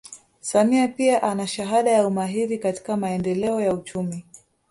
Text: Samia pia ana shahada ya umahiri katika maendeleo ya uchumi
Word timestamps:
Samia 0.39 0.87
pia 0.87 1.23
ana 1.23 1.47
shahada 1.47 1.91
ya 1.91 2.07
umahiri 2.07 2.57
katika 2.57 2.97
maendeleo 2.97 3.61
ya 3.61 3.73
uchumi 3.73 4.25